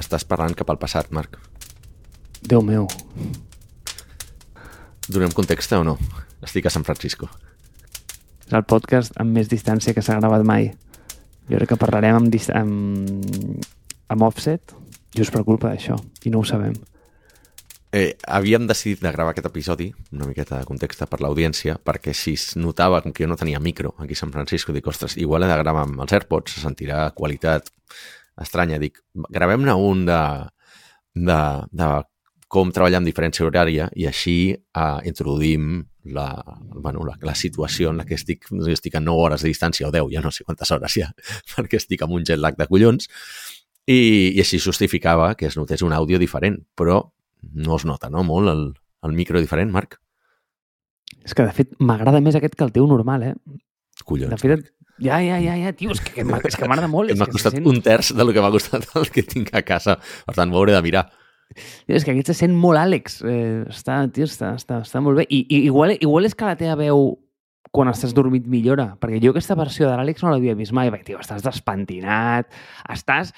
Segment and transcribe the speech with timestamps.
[0.00, 1.38] estàs parlant cap al passat, Marc.
[2.40, 2.88] Déu meu.
[5.08, 5.96] Donem context o no?
[6.42, 7.28] Estic a San Francisco.
[8.46, 10.70] És el podcast amb més distància que s'ha gravat mai.
[11.50, 13.66] Jo crec que parlarem amb, amb,
[14.08, 14.74] amb offset
[15.16, 16.76] just per culpa d'això, i no ho sabem.
[17.92, 22.36] Eh, havíem decidit de gravar aquest episodi, una miqueta de context per l'audiència, perquè si
[22.38, 25.50] es notava que jo no tenia micro aquí a San Francisco, dic, ostres, igual he
[25.50, 27.72] de gravar amb els AirPods, se sentirà qualitat
[28.40, 28.78] estranya.
[28.82, 30.22] Dic, gravem-ne un de,
[31.14, 31.90] de, de
[32.50, 36.26] com treballar amb diferència horària i així eh, introduïm la,
[36.72, 39.92] bueno, la, la situació en la que estic, estic a 9 hores de distància o
[39.94, 41.10] 10, ja no sé quantes hores ja,
[41.54, 43.06] perquè estic amb un jet lag de collons
[43.86, 44.00] i,
[44.34, 47.02] i així justificava que es notés un àudio diferent, però
[47.54, 48.24] no es nota, no?
[48.26, 48.64] Molt el,
[49.06, 49.98] el micro diferent, Marc.
[51.24, 53.34] És que, de fet, m'agrada més aquest que el teu normal, eh?
[54.06, 54.32] Collons.
[54.32, 54.70] De fet,
[55.00, 57.14] ja, ja, ja, ja, tio, és que, és que m'agrada molt.
[57.18, 59.96] m'ha costat se sent, un terç del que m'ha costat el que tinc a casa.
[60.26, 61.08] Per tant, m'ho hauré de mirar.
[61.90, 63.20] és que aquest se sent molt Àlex.
[63.26, 65.26] Eh, està, tio, està, està, està molt bé.
[65.28, 67.16] I, i igual, igual és que la teva veu
[67.70, 71.12] quan estàs dormit millora, perquè jo aquesta versió de l'Àlex no l'havia vist mai, perquè,
[71.12, 72.50] tio, estàs despentinat,
[72.90, 73.34] estàs...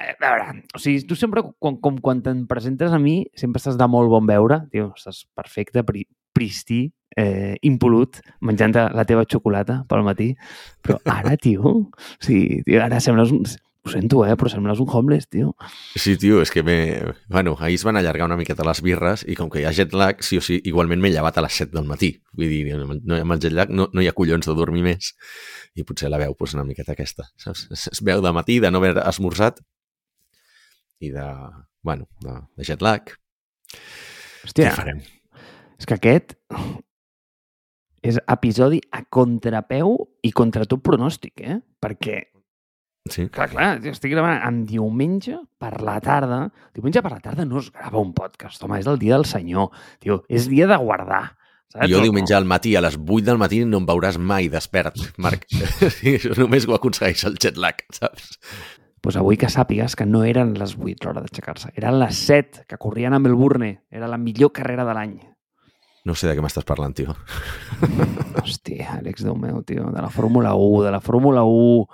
[0.00, 3.76] A veure, o sigui, tu sempre, com, com quan te'n presentes a mi, sempre estàs
[3.76, 9.82] de molt bon veure, tio, estàs perfecte, pri, pristí, eh, impolut, menjant la teva xocolata
[9.88, 10.30] pel matí,
[10.84, 13.44] però ara, tio, o sigui, tio, ara sembles un...
[13.80, 15.54] Ho sento, eh, però sembles un homeless, tio.
[15.96, 16.74] Sí, tio, és que me...
[17.32, 19.94] Bueno, ahir es van allargar una miqueta les birres i com que hi ha jet
[19.96, 22.10] lag, sí o sí, igualment m'he llevat a les 7 del matí.
[22.36, 25.14] Vull dir, no, amb el jet lag no, no hi ha collons de dormir més
[25.80, 27.64] i potser la veu pues, una miqueta aquesta, saps?
[27.72, 29.64] Es, es veu de matí, de no haver esmorzat
[31.00, 31.24] i de,
[31.80, 33.16] bueno, de, de jet lag.
[34.44, 35.00] Hòstia, Què farem?
[35.80, 36.36] és que aquest
[38.02, 41.58] és episodi a contrapeu i contra tot pronòstic, eh?
[41.80, 42.20] Perquè,
[43.10, 43.28] Sí.
[43.32, 46.50] clar, clar, jo estic gravant en diumenge per la tarda.
[46.74, 49.70] Diumenge per la tarda no es grava un podcast, home, és el dia del senyor.
[49.98, 51.36] Tio, és dia de guardar.
[51.72, 51.88] Saps?
[51.88, 55.46] Jo diumenge al matí, a les 8 del matí, no em veuràs mai despert, Marc.
[55.96, 58.36] Sí, això només ho aconsegueix el jet lag, saps?
[59.00, 62.76] pues avui que sàpigues que no eren les 8 l'hora d'aixecar-se, eren les 7 que
[62.76, 63.80] corrien a Melbourne.
[63.90, 65.14] Era la millor carrera de l'any.
[66.08, 67.12] No sé de què m'estàs parlant, tio.
[68.40, 71.84] Hòstia, Àlex, Déu meu, tio, de la Fórmula 1, de la Fórmula 1...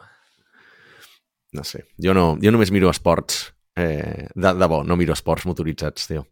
[1.56, 1.86] No sé.
[2.02, 3.46] Jo, no, jo només miro esports.
[3.76, 6.26] Eh, de, de bo, no miro esports motoritzats, tio.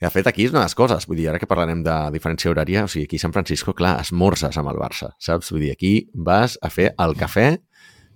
[0.00, 1.04] De fet, aquí és una de les coses.
[1.06, 3.98] Vull dir, ara que parlarem de diferència horària, o sigui, aquí a San Francisco, clar,
[4.00, 5.52] esmorzes amb el Barça, saps?
[5.52, 7.50] Vull dir, aquí vas a fer el cafè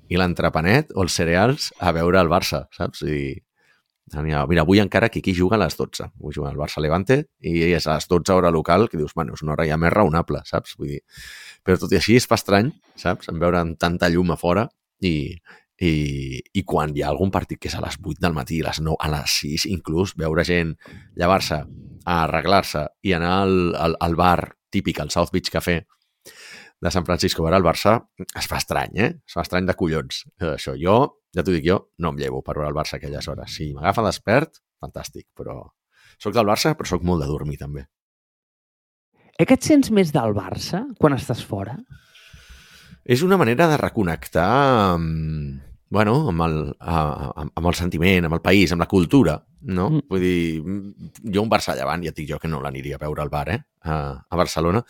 [0.09, 3.05] i l'entrepanet o els cereals a veure el Barça, saps?
[3.05, 3.44] Dir,
[4.13, 6.05] mira, avui encara que aquí juga a les 12.
[6.21, 9.43] Avui juga el Barça-Levante i és a les 12 hora local, que dius, bueno, és
[9.43, 10.77] una hora ja més raonable, saps?
[10.79, 11.01] Vull dir,
[11.65, 12.71] però tot i així es fa estrany,
[13.01, 13.31] saps?
[13.33, 14.67] En veure tanta llum a fora
[15.01, 15.15] i,
[15.81, 15.95] i,
[16.53, 18.83] i quan hi ha algun partit que és a les 8 del matí, a les
[18.85, 20.77] 9, a les 6 inclús, veure gent
[21.17, 21.65] llevar-se,
[22.05, 25.81] arreglar-se i anar al, al, al bar típic, al South Beach Café
[26.85, 27.97] de San Francisco a veure el Barça,
[28.37, 29.13] es fa estrany, eh?
[29.25, 30.25] Es fa estrany de collons.
[30.53, 30.99] Això, jo,
[31.35, 33.57] ja t'ho dic jo, no em llevo per veure el Barça a aquelles hores.
[33.57, 35.63] Si m'agafa despert, fantàstic, però...
[36.23, 37.89] Soc del Barça, però sóc molt de dormir, també.
[39.35, 41.75] Eh que et sents més del Barça quan estàs fora?
[43.05, 44.47] És una manera de reconnectar
[44.95, 45.59] amb,
[45.91, 49.35] bueno, amb, el, amb, amb el sentiment, amb el país, amb la cultura,
[49.67, 49.89] no?
[49.91, 49.99] Mm.
[49.99, 50.07] Mm.
[50.13, 53.27] Vull dir, jo un Barça llevant, ja et dic jo que no l'aniria a veure
[53.27, 53.61] al bar, eh?
[53.83, 54.85] A, a Barcelona.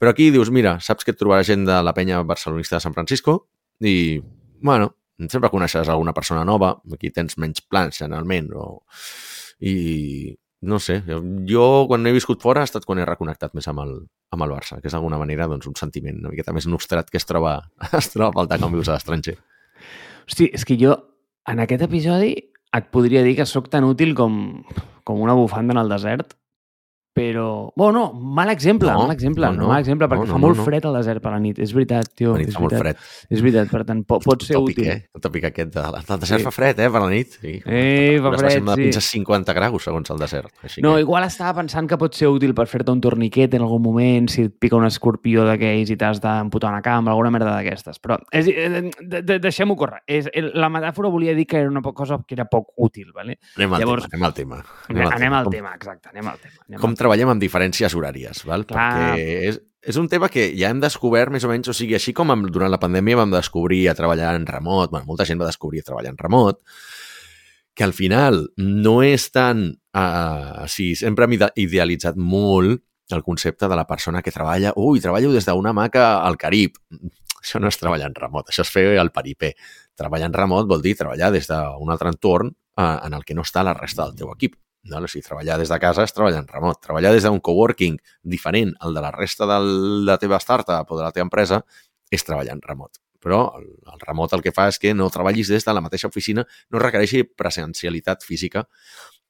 [0.00, 2.96] Però aquí dius, mira, saps que et trobarà gent de la penya barcelonista de San
[2.96, 3.36] Francisco
[3.78, 4.18] i,
[4.64, 4.96] bueno,
[5.28, 8.82] sempre coneixes alguna persona nova, aquí tens menys plans, generalment, o...
[9.62, 11.00] i no sé,
[11.48, 13.96] jo, quan he viscut fora ha estat quan he reconnectat més amb el,
[14.30, 17.18] amb el Barça, que és d'alguna manera doncs, un sentiment una miqueta més nostrat que
[17.18, 17.56] es troba,
[17.98, 19.34] es troba faltar quan vius a l'estranger.
[20.28, 20.94] Hosti, és que jo,
[21.50, 22.36] en aquest episodi,
[22.72, 24.62] et podria dir que sóc tan útil com,
[25.04, 26.36] com una bufanda en el desert,
[27.12, 27.72] però...
[27.76, 29.68] Bueno, no, mal exemple, No, mal exemple, no, no, no.
[29.68, 30.64] mal exemple, perquè No, fa no, molt no.
[30.64, 31.58] fred al desert per la nit.
[31.58, 32.32] És veritat, tio.
[32.32, 32.96] La nit és fa molt veritat.
[32.98, 33.28] fred.
[33.36, 34.88] És veritat, per tant, po pot ser tòpic, útil.
[34.90, 35.08] eh?
[35.14, 36.44] El tòpic aquest de, del desert Sí.
[36.44, 37.28] fa fred, eh, per la nit.
[37.40, 37.54] Sí.
[37.66, 38.82] Eh, fa fred, de sí.
[38.82, 40.52] fins a 50 graus, segons el desert.
[40.62, 41.00] Així No, que...
[41.00, 44.42] igual estava pensant que pot ser útil per fer-te un torniquet en algun moment, si
[44.48, 48.00] et pica un escorpió d'aquells i t'has d'amputar una cama, alguna merda d'aquestes.
[48.00, 50.02] Però és, eh, de, de, deixem-ho córrer.
[50.06, 53.12] És, el- la metàfora volia dir que era una cosa que era poc útil.
[53.12, 53.38] Vale?
[53.56, 54.64] Anem al Llavors- tema, anem al tema.
[54.88, 56.54] Anem, anem al tema, exacte, anem al tema.
[56.68, 56.94] Anem Com.
[57.02, 58.64] Treballem amb diferències horàries, val?
[58.68, 58.86] Clar.
[58.94, 59.60] Perquè és,
[59.92, 62.48] és un tema que ja hem descobert més o menys, o sigui, així com amb,
[62.54, 65.88] durant la pandèmia vam descobrir a treballar en remot, bueno, molta gent va descobrir a
[65.90, 66.62] treballar en remot,
[67.74, 69.70] que al final no és tan...
[69.92, 72.80] Uh, sí, sempre hem ide- idealitzat molt
[73.12, 76.78] el concepte de la persona que treballa, ui, treballo des d'una hamaca al Carib.
[77.42, 79.52] Això no és treballar en remot, això és fer el peripé.
[79.98, 83.44] Treballar en remot vol dir treballar des d'un altre entorn eh, en el que no
[83.44, 84.54] està la resta del teu equip.
[84.90, 84.98] No?
[84.98, 86.80] O sigui, treballar des de casa és treballar en remot.
[86.82, 89.60] Treballar des d'un coworking diferent al de la resta de
[90.08, 91.62] la teva startup o de la teva empresa
[92.10, 92.98] és treballar en remot.
[93.22, 96.10] Però el, el remot el que fa és que no treballis des de la mateixa
[96.10, 98.66] oficina, no requereixi presencialitat física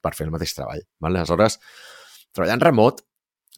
[0.02, 0.80] per fer el mateix treball.
[1.04, 1.18] Val?
[1.20, 1.58] Aleshores,
[2.32, 3.04] treballar en remot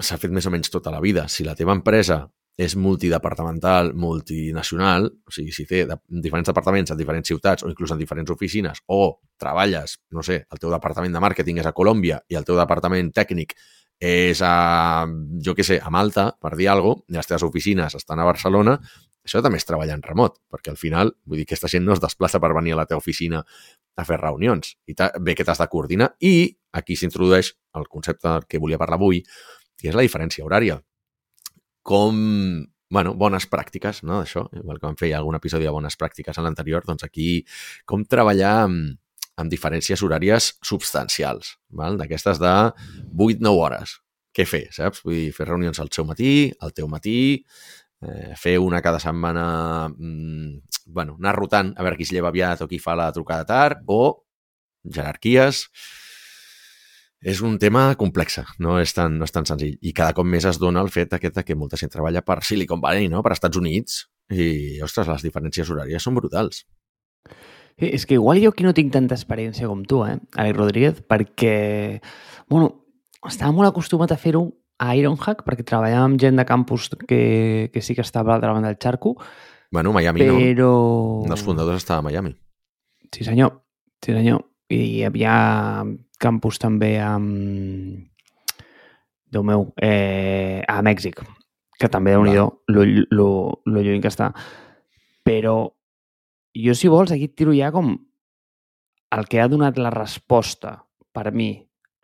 [0.02, 1.28] s'ha fet més o menys tota la vida.
[1.30, 2.24] Si la teva empresa
[2.56, 7.90] és multidepartamental, multinacional, o sigui, si té de, diferents departaments en diferents ciutats o inclús
[7.90, 12.20] en diferents oficines, o treballes, no sé, el teu departament de màrqueting és a Colòmbia
[12.30, 13.56] i el teu departament tècnic
[13.98, 15.06] és a,
[15.42, 18.28] jo què sé, a Malta, per dir alguna cosa, i les teves oficines estan a
[18.28, 18.78] Barcelona,
[19.24, 22.02] això també és treballar en remot, perquè al final, vull dir, aquesta gent no es
[22.02, 23.40] desplaça per venir a la teva oficina
[23.96, 24.74] a fer reunions.
[24.86, 26.10] I bé que t'has de coordinar.
[26.20, 29.22] I aquí s'introdueix el concepte que volia parlar avui,
[29.80, 30.76] que és la diferència horària
[31.84, 32.18] com
[32.94, 36.46] bueno, bones pràctiques, no, d'això, igual que vam fer algun episodi de bones pràctiques en
[36.46, 37.42] l'anterior, doncs aquí
[37.90, 38.98] com treballar amb,
[39.40, 41.56] amb diferències horàries substancials,
[41.98, 42.52] d'aquestes de
[43.10, 43.96] 8-9 hores.
[44.34, 45.02] Què fer, saps?
[45.06, 47.18] Vull dir, fer reunions al seu matí, al teu matí,
[48.02, 52.62] eh, fer una cada setmana, mm, bueno, anar rotant a veure qui es lleva aviat
[52.62, 54.26] o qui fa la trucada tard, o
[54.84, 55.68] jerarquies,
[57.24, 59.78] és un tema complex, no és, tan, no és tan senzill.
[59.80, 62.82] I cada cop més es dona el fet aquest que molta gent treballa per Silicon
[62.84, 63.22] Valley, no?
[63.24, 66.66] per Estats Units, i, ostres, les diferències horàries són brutals.
[67.80, 71.00] Sí, és que igual jo aquí no tinc tanta experiència com tu, eh, Alex Rodríguez,
[71.08, 71.56] perquè,
[72.52, 72.70] bueno,
[73.26, 74.44] estava molt acostumat a fer-ho
[74.84, 78.52] a Ironhack, perquè treballava amb gent de campus que, que sí que estava a l'altra
[78.52, 79.16] banda del xarco.
[79.72, 80.38] Bueno, Miami però...
[80.60, 80.72] no.
[81.24, 82.36] Un dels fundadors estava a Miami.
[83.10, 83.62] Sí, senyor.
[84.04, 84.44] Sí, senyor.
[84.72, 85.36] I hi havia
[86.20, 88.08] campus també amb...
[89.34, 91.18] Déu meu, eh, a Mèxic,
[91.80, 93.28] que també, déu nhi lo, lo,
[93.66, 94.28] lo lluny que està.
[95.26, 95.56] Però
[96.54, 97.96] jo, si vols, aquí tiro ja com
[99.14, 100.76] el que ha donat la resposta
[101.14, 101.50] per mi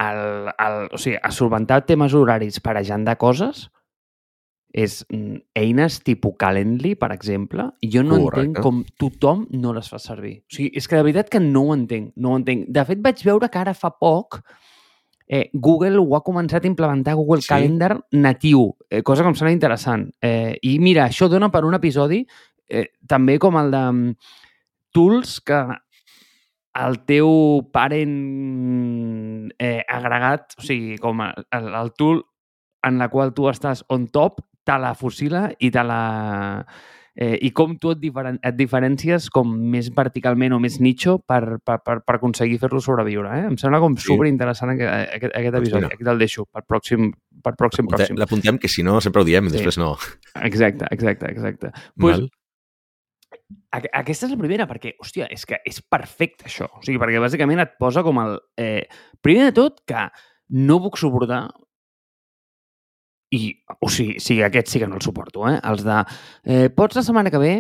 [0.03, 3.69] al, al, o sigui, a solventar temes horaris per agendar coses
[4.73, 8.47] és mm, eines tipus Calendly, per exemple, i jo no Correcte.
[8.47, 10.39] entenc com tothom no les fa servir.
[10.47, 12.69] O sigui, és que de veritat que no ho entenc, no ho entenc.
[12.71, 14.41] De fet, vaig veure que ara fa poc
[15.31, 17.53] eh, Google ho ha començat a implementar Google sí.
[17.53, 20.09] Calendar natiu, eh, cosa que em sembla interessant.
[20.21, 22.25] Eh, I mira, això dona per un episodi
[22.69, 24.35] eh, també com el de mm,
[24.91, 25.61] tools que
[26.81, 27.31] el teu
[27.75, 28.19] parent
[29.59, 32.23] eh, agregat, o sigui, com el, el tool
[32.87, 36.65] en la qual tu estàs on top, te la fusila i te la...
[37.21, 41.59] Eh, I com tu et, diferen et diferències com més verticalment o més nicho per,
[41.67, 43.33] per, per, per aconseguir fer-lo sobreviure.
[43.35, 43.49] Eh?
[43.51, 44.07] Em sembla com sí.
[44.07, 45.89] superinteressant aquest, aquest, aquest episodi.
[45.89, 47.11] Pues Aquí te'l deixo per pròxim,
[47.43, 48.21] per pròxim, pròxim.
[48.21, 49.59] L'apuntem, que si no sempre ho diem, sí.
[49.59, 49.97] després no.
[50.47, 51.73] Exacte, exacte, exacte.
[51.99, 52.23] Pues,
[53.75, 56.71] aquesta és la primera, perquè, hòstia, és que és perfecte això.
[56.79, 58.39] O sigui, perquè bàsicament et posa com el...
[58.59, 58.87] Eh,
[59.21, 60.07] primer de tot, que
[60.57, 61.49] no puc suportar
[63.31, 65.55] i, o sigui, sí, aquest sí que no el suporto, eh?
[65.71, 65.99] Els de,
[66.51, 67.53] eh, pots la setmana que ve?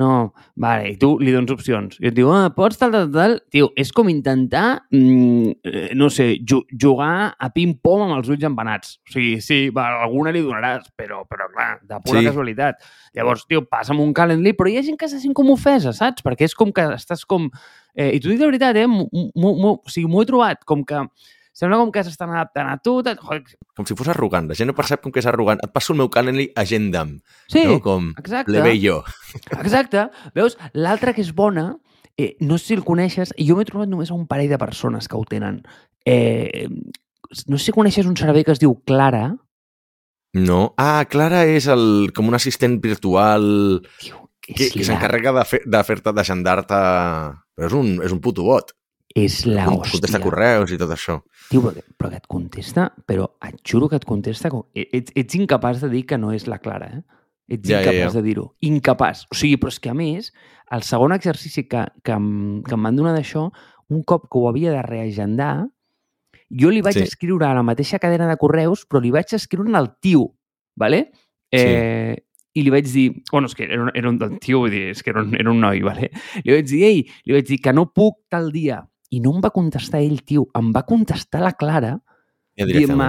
[0.00, 1.98] No, vale, i tu li dones opcions.
[2.00, 3.36] I et diu, ah, pots tal, tal, tal.
[3.52, 8.48] Tio, és com intentar, mm, eh, no sé, ju jugar a ping-pong amb els ulls
[8.48, 8.96] empanats.
[9.04, 12.26] O sigui, sí, va, alguna li donaràs, però, però clar, de pura sí.
[12.30, 12.80] casualitat.
[13.12, 16.24] Llavors, tio, passa'm un Calendly, però hi ha gent que se sent com ofesa, saps?
[16.24, 17.50] Perquè és com que estàs com...
[17.94, 18.88] Eh, I t'ho dic de veritat, eh?
[18.88, 21.04] M -m -m o sigui, m'ho he trobat com que
[21.58, 23.00] Sembla com que s'estan adaptant a tu.
[23.02, 23.40] Joder.
[23.74, 24.46] Com si fos arrogant.
[24.46, 25.58] La gent no percep com que és arrogant.
[25.64, 27.16] Et passo el meu Calendly, agenda'm.
[27.50, 27.80] Sí, no?
[27.82, 28.62] com exacte.
[28.78, 29.00] jo.
[29.58, 30.06] Exacte.
[30.38, 30.54] Veus?
[30.78, 31.72] L'altra que és bona,
[32.14, 34.60] eh, no sé si el coneixes, i jo m'he trobat només a un parell de
[34.62, 35.64] persones que ho tenen.
[36.06, 36.68] Eh,
[37.50, 39.32] no sé si coneixes un servei que es diu Clara.
[40.38, 40.62] No.
[40.78, 46.00] Ah, Clara és el, com un assistent virtual Tio, que, que s'encarrega de fer-te, fer
[46.14, 46.82] d'agendar-te...
[47.58, 48.77] Però és un, és un puto bot
[49.16, 49.98] és la hòstia.
[49.98, 51.18] Contesta correus i tot això.
[51.48, 54.50] Tio, però, però que et contesta, però et juro que et contesta...
[54.52, 54.66] Com...
[54.76, 57.02] E, ets, ets incapaç de dir que no és la Clara, eh?
[57.48, 58.12] Ets ja, incapaç ja, ja.
[58.18, 58.46] de dir-ho.
[58.68, 59.24] Incapaç.
[59.32, 60.30] O sigui, però és que a més,
[60.76, 63.48] el segon exercici que, que, em, que em van donar d'això,
[63.88, 65.54] un cop que ho havia de reagendar,
[66.48, 67.06] jo li vaig sí.
[67.08, 70.34] escriure a la mateixa cadena de correus, però li vaig escriure al tio,
[70.76, 71.08] ¿vale?
[71.50, 72.24] Eh, sí.
[72.58, 75.02] I li vaig dir, bueno, és que era un, era un tio, vull dir, és
[75.04, 76.10] que era un, era un noi, ¿vale?
[76.44, 78.82] Li vaig dir, ei, li vaig dir que no puc tal dia,
[79.14, 81.94] i no em va contestar ell, tio, em va contestar la Clara
[82.58, 83.08] ja, dient-me,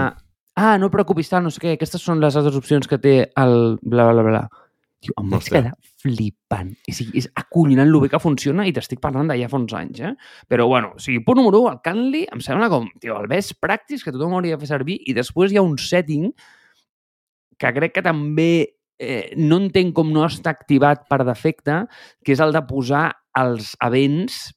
[0.56, 3.56] ah, no preocupis tal, no sé què, aquestes són les altres opcions que té el
[3.82, 4.42] bla, bla, bla.
[5.00, 6.74] Tio, em vaig quedar flipant.
[6.92, 10.12] Sigui, és acollonant el bé que funciona i t'estic parlant d'allà fa uns anys, eh?
[10.48, 13.56] Però, bueno, o sigui, punt número 1, el Canly em sembla com, tio, el best
[13.64, 16.28] practice que tothom hauria de fer servir i després hi ha un setting
[17.60, 18.52] que crec que també
[19.00, 21.82] eh, no entenc com no està activat per defecte,
[22.24, 23.08] que és el de posar
[23.40, 24.50] els events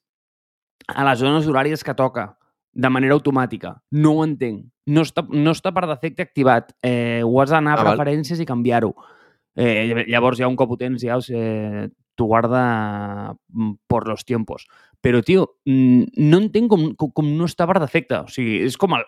[0.87, 2.33] a les zones horàries que toca
[2.73, 3.75] de manera automàtica.
[3.91, 4.65] No ho entenc.
[4.87, 6.73] No està, no està per defecte activat.
[6.83, 7.97] Eh, ho has d'anar a Ah, val.
[7.97, 8.93] preferències i canviar-ho.
[9.55, 14.65] Eh, llavors, ja un cop ho tens, ja eh, t'ho guarda mm, por los tiempos.
[15.01, 18.23] Però, tio, no entenc com, com, com no està per defecte.
[18.23, 19.03] O sigui, és com el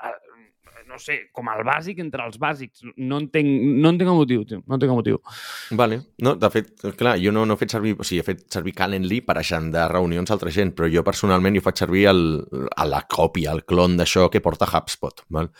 [0.95, 2.85] no sé, com el bàsic entre els bàsics.
[2.95, 3.49] No entenc,
[3.83, 4.61] no entenc el motiu, tio.
[4.63, 5.19] No entenc el motiu.
[5.75, 5.99] Vale.
[6.23, 8.75] No, de fet, clar, jo no, no he fet servir, o sigui, he fet servir
[8.77, 12.23] Calendly per agendar reunions a altra gent, però jo personalment jo faig servir el,
[12.71, 15.51] a la còpia, el clon d'això que porta HubSpot, val?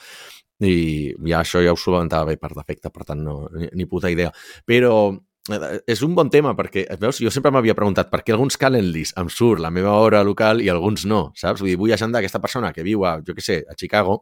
[0.63, 4.12] I ja això ja ho solventava bé per defecte, per tant, no, ni, ni puta
[4.13, 4.32] idea.
[4.63, 8.56] Però eh, és un bon tema perquè, veus, jo sempre m'havia preguntat per què alguns
[8.62, 11.60] Calendlys em surt la meva hora local i alguns no, saps?
[11.60, 14.22] Vull dir, vull agendar aquesta persona que viu a, jo què sé, a Chicago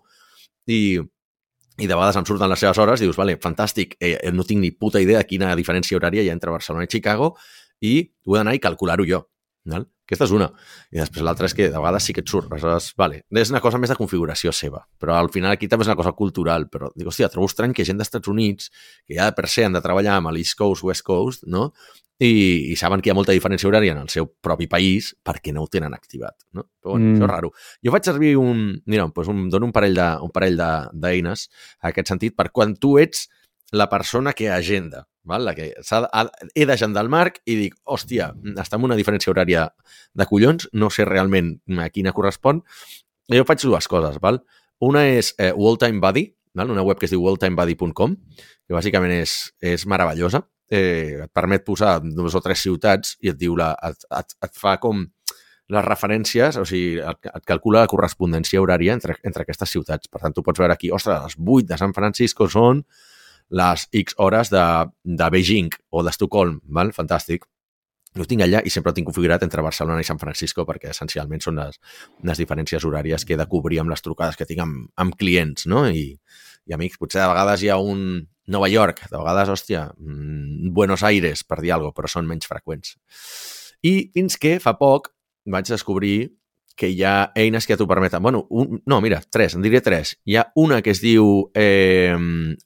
[0.67, 0.99] i,
[1.79, 4.61] i de vegades em surten les seves hores i dius, vale, fantàstic, eh, no tinc
[4.61, 7.33] ni puta idea de quina diferència horària hi ha entre Barcelona i Chicago
[7.81, 9.25] i ho he d'anar i calcular-ho jo.
[9.65, 9.85] Val?
[10.03, 10.49] Aquesta és una.
[10.91, 12.49] I després l'altra és que de vegades sí que et surt.
[12.51, 14.81] Aleshores, vale, és una cosa més de configuració seva.
[14.99, 16.67] Però al final aquí també és una cosa cultural.
[16.71, 18.67] Però dic, hòstia, trobo estrany que gent dels Estats Units,
[19.07, 21.69] que ja per se han de treballar amb l'East Coast, West Coast, no?
[22.19, 25.51] I, i saben que hi ha molta diferència horària en el seu propi país perquè
[25.53, 26.35] no ho tenen activat.
[26.53, 26.67] No?
[26.81, 27.09] Però bueno, Mm.
[27.09, 27.15] mm.
[27.17, 27.51] això és raro.
[27.83, 28.81] Jo faig servir un...
[28.85, 31.47] Mira, doncs un, dono un parell de, un parell de- d'eines
[31.81, 33.27] en aquest sentit per quan tu ets
[33.73, 35.43] la persona que agenda, val?
[35.45, 38.29] la que ha, he d'agendar el Marc i dic, hòstia,
[38.61, 39.65] està en una diferència horària
[40.13, 42.61] de collons, no sé realment a quina correspon.
[43.33, 44.43] Jo faig dues coses, val?
[44.79, 46.69] Una és eh, World Time Buddy, val?
[46.69, 48.15] una web que es diu worldtimebuddy.com,
[48.67, 50.43] que bàsicament és, és meravellosa.
[50.71, 54.55] Eh, et permet posar dues o tres ciutats i et diu la, et, et, et
[54.57, 55.03] fa com
[55.73, 60.09] les referències, o sigui, et, et calcula la correspondència horària entre, entre aquestes ciutats.
[60.11, 62.83] Per tant, tu pots veure aquí, ostres, les 8 de San Francisco són
[63.53, 64.63] les X hores de,
[65.03, 66.93] de Beijing o d'Estocolm, val?
[66.95, 67.45] Fantàstic.
[68.13, 71.41] Jo tinc allà i sempre ho tinc configurat entre Barcelona i San Francisco perquè essencialment
[71.41, 71.79] són les,
[72.29, 75.65] les diferències horàries que he de cobrir amb les trucades que tinc amb, amb clients
[75.65, 75.87] no?
[75.89, 76.11] I,
[76.69, 76.99] i amics.
[77.01, 78.03] Potser de vegades hi ha un
[78.47, 82.47] Nova York, de vegades, hòstia, mm, Buenos Aires, per dir alguna cosa, però són menys
[82.47, 82.97] freqüents.
[83.83, 85.11] I fins que fa poc
[85.45, 86.33] vaig descobrir
[86.75, 88.21] que hi ha eines que t'ho permeten.
[88.21, 90.17] Bueno, un, no, mira, tres, en diré tres.
[90.25, 92.15] Hi ha una que es diu eh,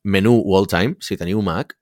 [0.03, 1.75] Menú Wall Time, si teniu Mac,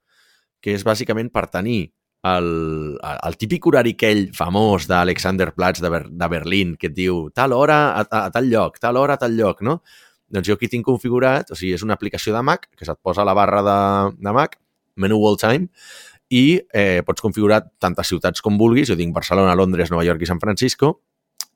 [0.61, 1.93] que és bàsicament per tenir
[2.25, 7.27] el, el típic horari aquell famós d'Alexander Platz de, Ber, de Berlín, que et diu
[7.35, 9.81] tal hora a, a, a tal lloc, tal hora a tal lloc, no?
[10.35, 13.23] Doncs jo aquí tinc configurat, o sigui, és una aplicació de Mac que se't posa
[13.23, 13.79] a la barra de,
[14.19, 14.59] de Mac,
[14.99, 15.69] Menú Wall Time,
[16.33, 20.29] i eh, pots configurar tantes ciutats com vulguis, jo tinc Barcelona, Londres, Nova York i
[20.29, 20.97] San Francisco,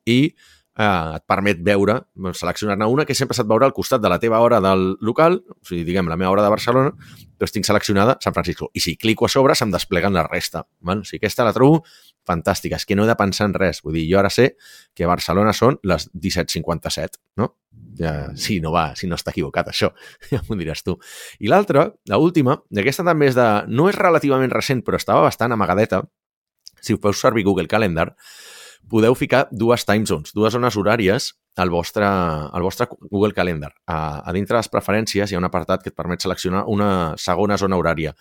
[0.08, 1.98] i eh, et permet veure,
[2.38, 5.58] seleccionar-ne una que sempre se't veurà al costat de la teva hora del local, o
[5.66, 6.94] sigui, diguem, la meva hora de Barcelona,
[7.40, 8.70] doncs tinc seleccionada San Francisco.
[8.72, 10.64] I si clico a sobre, se'm despleguen la resta.
[10.86, 11.02] Val?
[11.04, 11.82] O sigui, aquesta la trobo
[12.28, 12.76] fantàstica.
[12.76, 13.82] És que no he de pensar en res.
[13.84, 14.52] Vull dir, jo ara sé
[14.96, 17.54] que a Barcelona són les 17.57, no?
[18.00, 19.92] Ja, sí, no va, si no està equivocat, això.
[20.32, 20.96] Ja m'ho diràs tu.
[21.40, 23.48] I l'altra, la última, i aquesta també és de...
[23.68, 26.04] No és relativament recent, però estava bastant amagadeta.
[26.80, 28.10] Si us feu servir Google Calendar,
[28.90, 33.72] podeu ficar dues time zones, dues zones horàries al vostre, al vostre Google Calendar.
[33.86, 37.16] A, a dintre de les preferències hi ha un apartat que et permet seleccionar una
[37.20, 38.14] segona zona horària.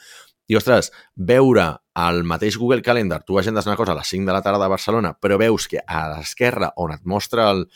[0.49, 4.33] I, ostres, veure al mateix Google Calendar, tu agendes una cosa a les 5 de
[4.33, 7.67] la tarda de Barcelona, però veus que a l'esquerra, on et mostra el,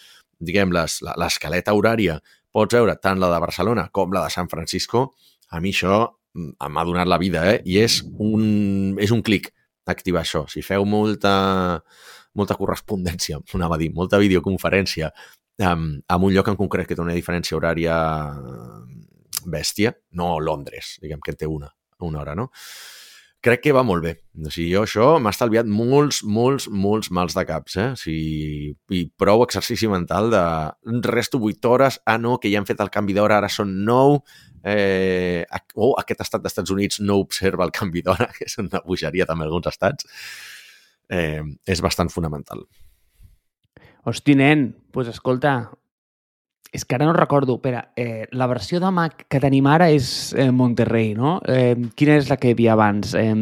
[0.42, 2.18] diguem, l'escaleta horària,
[2.54, 5.12] pots veure tant la de Barcelona com la de San Francisco,
[5.54, 6.00] a mi això
[6.34, 7.62] mm, m'ha donat la vida, eh?
[7.70, 9.52] I és un, és un clic
[9.86, 10.46] activar això.
[10.50, 11.36] Si feu molta,
[12.34, 15.12] molta correspondència, anava a dir, molta videoconferència
[15.62, 18.02] amb, amb un lloc en concret que té una diferència horària
[19.46, 21.70] bèstia, no Londres, diguem que en té una,
[22.06, 22.50] una hora, no?
[23.44, 24.14] Crec que va molt bé.
[24.40, 27.90] O sigui, jo això m'ha estalviat molts, molts, molts mals de caps, eh?
[27.92, 30.44] O sigui, i prou exercici mental de
[31.12, 34.22] resto 8 hores, ah no, que ja han fet el canvi d'hora, ara són 9,
[34.64, 38.56] eh, ac- oh, aquest estat dels Estats Units no observa el canvi d'hora, que és
[38.64, 40.08] una bogeria també alguns estats,
[41.12, 42.64] eh, és bastant fonamental.
[44.08, 45.54] Hosti, nen, doncs pues escolta,
[46.74, 50.34] és que ara no recordo, espera, eh, la versió de Mac que tenim ara és
[50.34, 51.38] eh, Monterrey, no?
[51.46, 53.14] Eh, quina és la que hi havia abans?
[53.14, 53.36] Eh,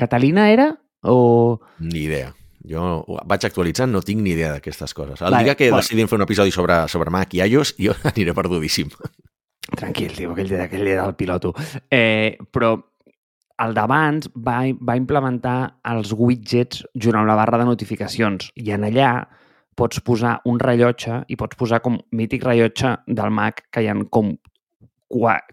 [0.00, 0.70] Catalina era?
[1.04, 1.60] O...
[1.84, 2.32] Ni idea.
[2.64, 5.20] Jo vaig actualitzant, no tinc ni idea d'aquestes coses.
[5.20, 5.82] El Vale, dia que bueno.
[5.82, 8.88] decidim fer un episodi sobre, sobre Mac i iOS, jo aniré perdudíssim.
[9.76, 11.52] Tranquil, tio, aquell, dia- aquell dia del piloto.
[11.90, 12.74] Eh, però
[13.64, 18.88] el d'abans va, va implementar els widgets junt amb la barra de notificacions i en
[18.88, 19.12] allà
[19.76, 23.96] pots posar un rellotge i pots posar com mític rellotge del Mac que hi ha
[24.10, 24.36] com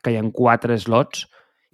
[0.03, 1.27] que hi ha quatre slots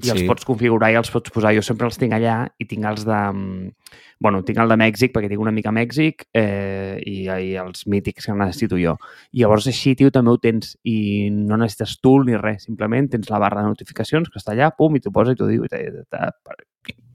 [0.03, 0.27] i els Sí.
[0.27, 1.55] pots configurar i els pots posar.
[1.55, 3.31] Jo sempre els tinc allà i tinc els de...
[3.33, 3.71] mm,
[4.19, 7.85] Bueno, tinc el de Mèxic perquè tinc una mica a Mèxic eh, i, i els
[7.85, 8.95] mítics que necessito jo.
[9.31, 12.63] I llavors així, tio, també ho tens i no necessites tool ni res.
[12.65, 15.45] Simplement tens la barra de notificacions que està allà, pum, i t'ho posa i t'ho
[15.45, 15.69] diu i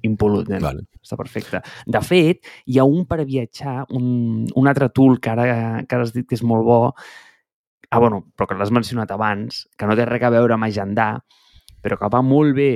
[0.03, 0.63] impolut, nen.
[0.63, 0.85] Vale.
[1.03, 1.61] Està perfecte.
[1.87, 5.47] De fet, hi ha un per viatjar, un, un altre tool que ara,
[5.87, 6.81] que ara has dit que és molt bo,
[7.91, 11.13] ah, bueno, però que l'has mencionat abans, que no té res a veure amb agendar,
[11.83, 12.71] però que va molt bé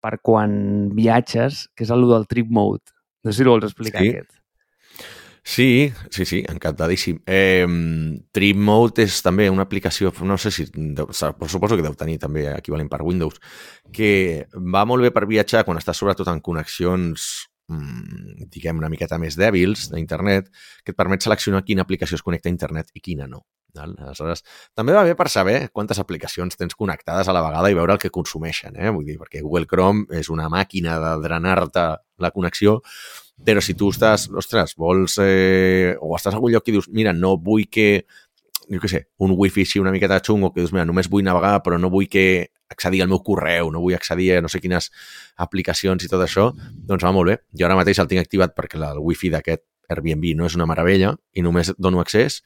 [0.00, 2.82] per quan viatges, que és el del trip mode.
[3.24, 4.14] No sé si el vols explicar, Sí.
[4.14, 4.39] aquest.
[5.42, 7.22] Sí, sí, sí, encantadíssim.
[7.26, 7.66] Eh,
[8.32, 12.46] Trip Mode és també una aplicació, no sé si, però suposo que deu tenir també
[12.52, 13.40] equivalent per Windows,
[13.92, 17.30] que va molt bé per viatjar quan estàs sobretot en connexions
[17.70, 20.50] mm, diguem, una miqueta més dèbils d'internet,
[20.84, 23.44] que et permet seleccionar quina aplicació es connecta a internet i quina no.
[23.74, 23.94] Val?
[24.02, 24.42] Aleshores,
[24.74, 28.02] també va bé per saber quantes aplicacions tens connectades a la vegada i veure el
[28.02, 28.90] que consumeixen, eh?
[28.90, 31.86] Vull dir, perquè Google Chrome és una màquina de drenar-te
[32.20, 32.80] la connexió,
[33.44, 37.12] però si tu estàs, ostres, vols, eh, o estàs a algun lloc i dius, mira,
[37.16, 38.04] no vull que,
[38.70, 41.60] jo què sé, un wifi així una miqueta xungo, que dius, mira, només vull navegar,
[41.64, 44.90] però no vull que accedir al meu correu, no vull accedir a no sé quines
[45.42, 47.38] aplicacions i tot això, doncs va molt bé.
[47.58, 51.16] Jo ara mateix el tinc activat perquè el wifi d'aquest Airbnb no és una meravella
[51.34, 52.40] i només dono accés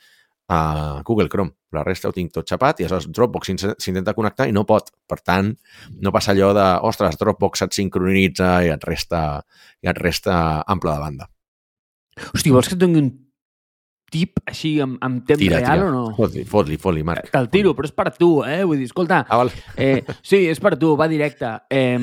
[0.48, 1.52] a Google Chrome.
[1.72, 4.90] La resta ho tinc tot xapat i aleshores Dropbox s'in- s'intenta connectar i no pot.
[5.08, 5.52] Per tant,
[6.00, 9.42] no passa allò de, ostres, Dropbox et sincronitza i et resta,
[9.82, 11.28] i et resta ample de banda.
[12.32, 13.08] Hosti, vols que et doni un
[14.14, 15.86] tip així en, en temps Tira, real tira.
[15.88, 16.02] o no?
[16.14, 17.32] Fot-li, fot-li, fot-li, Marc.
[17.32, 18.60] Te'l tiro, però és per tu, eh?
[18.62, 19.50] Vull dir, escolta, Ah, val.
[19.74, 21.50] Eh, sí, és per tu, va directe.
[21.70, 21.98] Eh,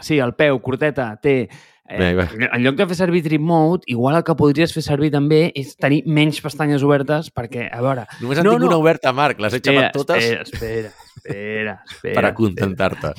[0.00, 1.48] sí, el peu, curteta, té...
[1.88, 5.52] Eh, en lloc de fer servir Trip Mode, igual el que podries fer servir també
[5.54, 8.06] és tenir menys pestanyes obertes perquè, a veure...
[8.20, 8.70] Només en No, tinc no.
[8.72, 9.38] una oberta, Marc.
[9.44, 12.14] Les he xapat totes espera, espera, espera, espera.
[12.18, 13.12] per acontentar-te.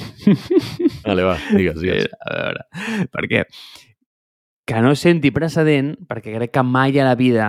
[1.07, 2.09] Vale, va, digues, digues.
[2.09, 3.45] Espera, a veure, perquè
[4.67, 7.45] que no senti precedent, perquè crec que mai a la vida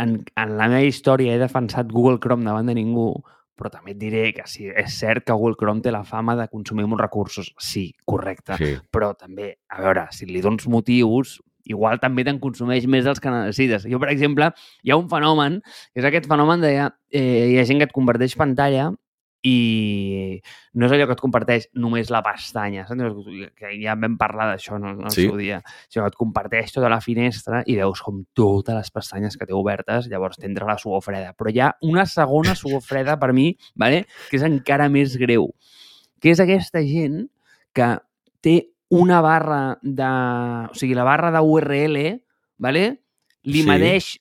[0.00, 3.10] en, en la meva història he defensat Google Chrome davant de ningú,
[3.58, 6.48] però també et diré que sí, és cert que Google Chrome té la fama de
[6.50, 7.52] consumir molts recursos.
[7.60, 8.58] Sí, correcte.
[8.60, 8.74] Sí.
[8.90, 11.38] Però també, a veure, si li dones motius,
[11.68, 13.86] igual també te'n consumeix més dels que necessites.
[13.90, 14.50] Jo, per exemple,
[14.82, 15.60] hi ha un fenomen,
[15.92, 18.90] que és aquest fenomen de eh, hi ha gent que et converteix pantalla
[19.44, 20.40] i
[20.78, 23.02] no és allò que et comparteix només la pestanya, saps?
[23.58, 25.26] que ja vam parlar d'això en el, Sí.
[25.26, 29.36] seu dia, sinó que et comparteix tota la finestra i veus com totes les pestanyes
[29.36, 31.34] que té obertes, llavors t'entra la suor freda.
[31.34, 34.06] Però hi ha una segona suor freda per mi, vale?
[34.30, 35.50] que és encara més greu,
[36.20, 37.26] que és aquesta gent
[37.74, 37.96] que
[38.40, 40.06] té una barra de...
[40.70, 42.20] O sigui, la barra de URL,
[42.58, 43.00] vale?
[43.44, 43.66] li Sí.
[43.66, 44.18] medeix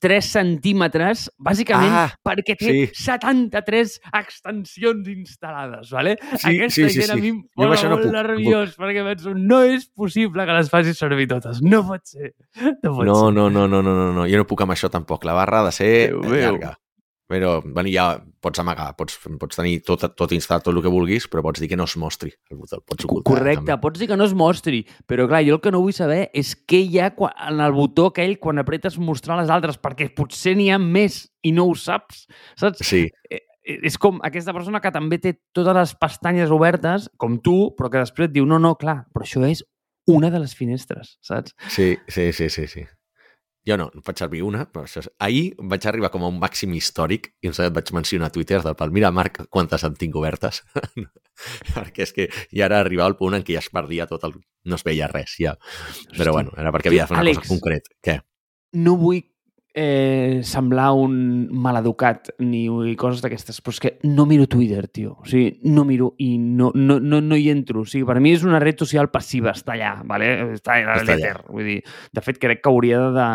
[0.00, 2.84] 3 centímetres, bàsicament Ah, perquè té sí.
[3.04, 6.16] 73 extensions instal·lades, vale?
[6.40, 7.20] Sí, Aquesta sí, sí, gent a sí.
[7.20, 10.70] mi em posa això no molt puc, nerviós, perquè penso, no és possible que les
[10.72, 11.60] facis servir totes.
[11.62, 12.32] No pot ser.
[12.82, 13.34] No pot No, ser.
[13.36, 14.26] no, no, no, no, no, no.
[14.30, 15.24] Jo no puc amb això tampoc.
[15.28, 16.40] La barra ha de ser Déu meu.
[16.40, 16.76] llarga.
[17.30, 21.28] Però, bueno, ja pots amagar, pots, pots tenir tot, tot instal·lat, tot el que vulguis,
[21.30, 22.32] però pots dir que no es mostri.
[22.50, 23.28] El, el pots ocultar.
[23.30, 23.76] Correcte, també.
[23.84, 26.56] pots dir que no es mostri, però clar, jo el que no vull saber és
[26.66, 30.56] què hi ha quan, en el botó aquell quan apretes mostrar les altres, perquè potser
[30.58, 32.26] n'hi ha més i no ho saps,
[32.58, 32.82] saps?
[32.86, 33.44] Sí, Eh,
[33.84, 38.00] És com aquesta persona que també té totes les pestanyes obertes, com tu, però que
[38.00, 39.60] després et diu, no, no, clar, però això és
[40.08, 41.52] una de les finestres, saps?
[41.68, 42.86] sí, sí, sí, sí, sí.
[43.68, 45.08] Jo no, en faig servir una, però això és...
[45.20, 48.76] ahir vaig arribar com a un màxim històric i em vaig mencionar a Twitter del
[48.78, 50.62] pal, mira, Marc, quantes en tinc obertes.
[51.74, 54.38] perquè és que ja ara arribava al punt en què ja es perdia tot el...
[54.64, 55.56] no es veia res, ja.
[56.16, 56.36] Però Hosti.
[56.38, 57.42] bueno, era perquè havia de fer una Àlex.
[57.42, 57.92] cosa concret.
[58.06, 58.16] Què?
[58.80, 59.20] No vull
[59.74, 62.64] eh, semblar un maleducat ni
[62.98, 65.16] coses d'aquestes, però és que no miro Twitter, tio.
[65.22, 67.82] O sigui, no miro i no, no, no, no hi entro.
[67.82, 70.30] O sigui, per mi és una red social passiva, està allà, vale?
[70.56, 71.34] està allà Està allà.
[71.48, 71.78] Vull dir,
[72.12, 73.28] de fet, crec que hauria de,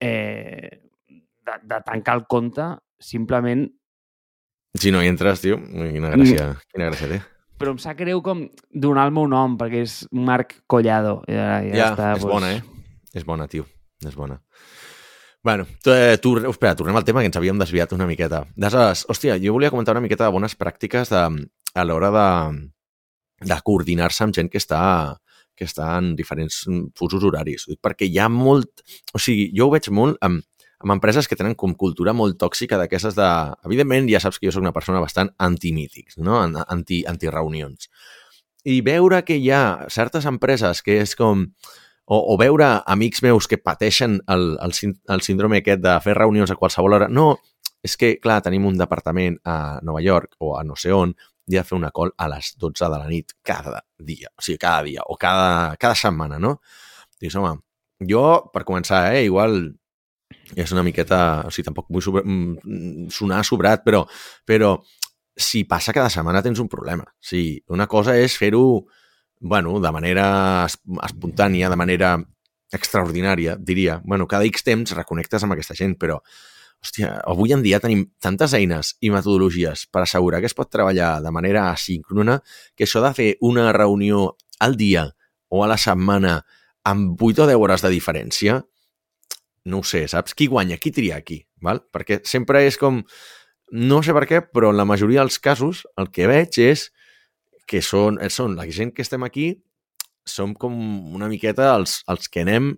[0.00, 0.70] eh,
[1.08, 2.70] de, de tancar el compte
[3.00, 3.66] simplement
[4.78, 7.16] Si no hi entres, tio, quina gràcia, quina gràcia té.
[7.58, 11.24] però em sap greu com donar el meu nom, perquè és Marc Collado.
[11.28, 12.32] Ja, ja, Ja, està, és doncs.
[12.32, 12.62] bona, eh?
[13.12, 13.66] És bona, tio.
[14.06, 14.38] És bona.
[15.42, 18.42] Bueno, tu, eh, tu, espera, tornem al tema que ens havíem desviat una miqueta.
[18.58, 21.22] Aleshores, hòstia, jo volia comentar una miqueta de bones pràctiques de,
[21.72, 22.26] a l'hora de,
[23.48, 24.82] de coordinar-se amb gent que està,
[25.56, 26.60] que està en diferents
[26.96, 27.64] fusos horaris.
[27.80, 28.84] Perquè hi ha molt...
[29.16, 30.44] O sigui, jo ho veig molt amb,
[30.84, 33.30] amb empreses que tenen com cultura molt tòxica d'aquestes de...
[33.64, 36.36] Evidentment, ja saps que jo sóc una persona bastant anti-mítics, no?
[36.42, 37.88] An- Anti, anti-reunions.
[38.68, 41.46] I veure que hi ha certes empreses que és com
[42.10, 44.74] o, o veure amics meus que pateixen el, el,
[45.14, 47.08] el síndrome aquest de fer reunions a qualsevol hora.
[47.08, 47.36] No,
[47.86, 51.14] és que, clar, tenim un departament a Nova York o a no sé on
[51.50, 54.42] i he de fer una call a les 12 de la nit cada dia, o
[54.42, 56.56] sigui, cada dia, o cada, cada setmana, no?
[57.22, 57.56] Dius, home,
[58.10, 59.62] jo, per començar, eh, igual
[60.58, 61.46] és una miqueta...
[61.46, 64.04] O sigui, tampoc vull sobre, mm, sonar sobrat, però,
[64.46, 64.76] però
[65.38, 67.06] si passa cada setmana tens un problema.
[67.06, 68.64] O sigui, una cosa és fer-ho
[69.40, 70.26] bueno, de manera
[70.68, 72.14] espontània, de manera
[72.72, 74.00] extraordinària, diria.
[74.04, 76.20] Bueno, cada X temps reconnectes amb aquesta gent, però
[76.80, 81.18] hòstia, avui en dia tenim tantes eines i metodologies per assegurar que es pot treballar
[81.24, 82.38] de manera asíncrona
[82.76, 85.10] que això de fer una reunió al dia
[85.48, 86.40] o a la setmana
[86.86, 88.60] amb 8 o 10 hores de diferència,
[89.64, 90.32] no ho sé, saps?
[90.34, 90.78] Qui guanya?
[90.80, 91.42] Qui tria aquí?
[91.60, 91.82] Val?
[91.92, 93.02] Perquè sempre és com...
[93.70, 96.88] No sé per què, però en la majoria dels casos el que veig és
[97.70, 99.52] que són, són la gent que estem aquí
[100.26, 100.74] som com
[101.14, 102.72] una miqueta els, els que anem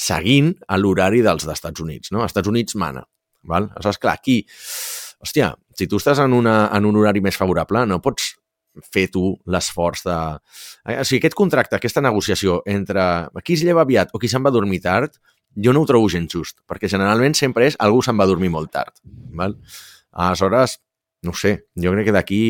[0.00, 2.24] seguint a l'horari dels d'Estats Units, no?
[2.24, 3.02] Estats Units mana,
[3.44, 3.68] val?
[3.74, 4.38] Aleshores, clar, aquí,
[5.20, 8.34] hòstia, si tu estàs en, una, en un horari més favorable, no pots
[8.94, 10.16] fer tu l'esforç de...
[10.94, 13.02] O sigui, aquest contracte, aquesta negociació entre
[13.44, 15.18] qui es lleva aviat o qui se'n va dormir tard,
[15.58, 18.72] jo no ho trobo gens just, perquè generalment sempre és algú se'n va dormir molt
[18.72, 18.94] tard.
[19.36, 19.58] Val?
[20.12, 20.78] Aleshores,
[21.22, 22.42] no sé, jo crec que d'aquí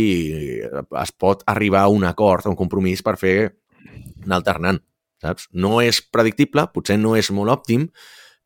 [1.03, 3.37] es pot arribar a un acord, a un compromís per fer
[4.25, 4.81] anar alternant,
[5.23, 5.49] saps?
[5.53, 7.89] No és predictible, potser no és molt òptim,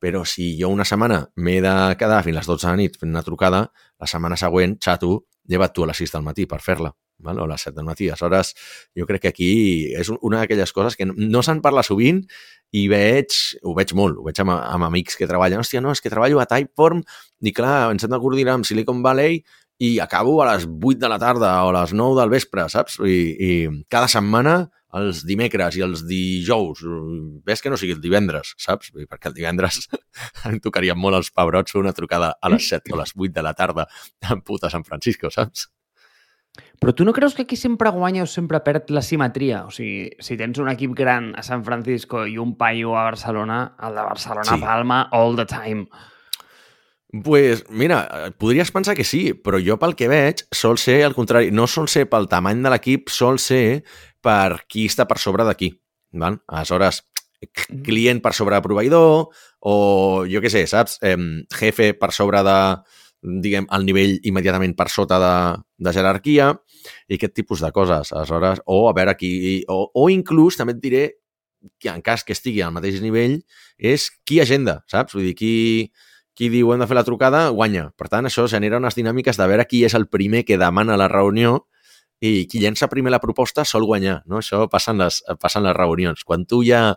[0.01, 3.13] però si jo una setmana m'he de quedar fins les 12 de la nit fent
[3.13, 3.67] una trucada,
[4.01, 6.91] la setmana següent, xato, lleva't tu a les 6 del matí per fer-la,
[7.25, 7.41] val?
[7.41, 8.09] o a les 7 del matí.
[8.09, 8.55] Aleshores,
[8.97, 9.51] jo crec que aquí
[9.97, 12.25] és una d'aquelles coses que no se'n parla sovint
[12.75, 13.33] i veig,
[13.63, 15.63] ho veig molt, ho veig amb, amb amics que treballen.
[15.63, 17.05] Hòstia, no, és que treballo a Typeform
[17.45, 19.41] i clar, ens hem de coordinar amb Silicon Valley
[19.85, 23.01] i acabo a les 8 de la tarda o a les 9 del vespre, saps?
[23.05, 23.51] I, i
[23.93, 26.85] cada setmana els dimecres i els dijous,
[27.47, 28.93] ves que no sigui el divendres, saps?
[28.95, 29.89] Perquè el divendres
[30.49, 33.33] em tocarien molt els pebrots fer una trucada a les 7 o a les 8
[33.35, 33.89] de la tarda
[34.31, 35.69] en puta San Francisco, saps?
[36.79, 39.65] Però tu no creus que aquí sempre guanya o sempre perd la simetria?
[39.67, 43.75] O sigui, si tens un equip gran a San Francisco i un paio a Barcelona,
[43.83, 44.61] el de Barcelona sí.
[44.63, 45.89] palma all the time.
[47.23, 51.53] Pues, mira, podries pensar que sí, però jo pel que veig sol ser al contrari.
[51.55, 53.85] No sol ser pel tamany de l'equip, sol ser
[54.25, 55.71] per qui està per sobre d'aquí.
[56.19, 57.05] Aleshores,
[57.87, 59.29] client per sobre de proveïdor
[59.61, 59.75] o,
[60.27, 60.97] jo què sé, saps?
[61.07, 61.17] Eh,
[61.55, 62.59] jefe per sobre de,
[63.45, 65.35] diguem, el nivell immediatament per sota de,
[65.87, 66.51] de jerarquia
[67.09, 68.11] i aquest tipus de coses.
[68.13, 69.63] Aleshores, o a veure qui...
[69.71, 71.05] O, o inclús, també et diré,
[71.79, 73.39] que en cas que estigui al mateix nivell,
[73.79, 75.15] és qui agenda, saps?
[75.15, 75.55] Vull dir, qui,
[76.35, 77.89] qui diu hem de fer la trucada, guanya.
[77.99, 81.09] Per tant, això genera unes dinàmiques de veure qui és el primer que demana la
[81.09, 81.61] reunió
[82.21, 84.23] i qui llença primer la proposta sol guanyar.
[84.27, 84.41] No?
[84.43, 86.25] Això passa en, les, passa en les reunions.
[86.27, 86.97] Quan tu ja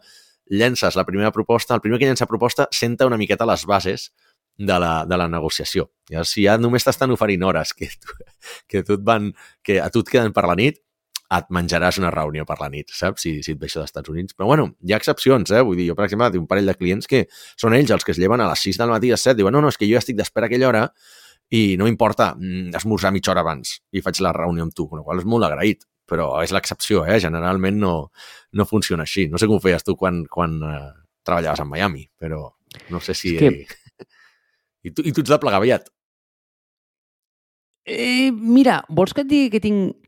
[0.49, 4.11] llences la primera proposta, el primer que llença proposta senta una miqueta les bases
[4.57, 5.91] de la, de la negociació.
[6.09, 8.17] I si ja només t'estan oferint hores que, tu,
[8.67, 10.81] que, tu et van, que a tu et queden per la nit,
[11.35, 13.25] et menjaràs una reunió per la nit, saps?
[13.25, 14.35] Si, si et ve això dels Estats Units.
[14.37, 15.61] Però bueno, hi ha excepcions, eh?
[15.65, 17.25] Vull dir, jo, per exemple, tinc un parell de clients que
[17.59, 19.55] són ells els que es lleven a les 6 del matí a les 7, diuen,
[19.55, 20.85] no, no, és que jo ja estic d'espera aquella hora
[21.51, 25.01] i no m'importa mm, esmorzar mitja hora abans i faig la reunió amb tu, amb
[25.01, 27.19] la qual és molt agraït, però és l'excepció, eh?
[27.23, 27.93] Generalment no,
[28.55, 29.27] no funciona així.
[29.27, 30.87] No sé com ho feies tu quan, quan eh,
[31.27, 32.45] treballaves a Miami, però
[32.93, 33.35] no sé si...
[33.35, 33.51] Que...
[34.87, 35.91] I, tu, I tu ets de plegar aviat.
[37.87, 40.06] Eh, mira, vols que et digui que tinc